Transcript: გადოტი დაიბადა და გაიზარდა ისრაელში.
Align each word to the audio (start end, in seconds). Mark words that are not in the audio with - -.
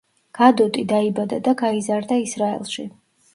გადოტი 0.37 0.85
დაიბადა 0.91 1.39
და 1.49 1.53
გაიზარდა 1.61 2.19
ისრაელში. 2.23 2.89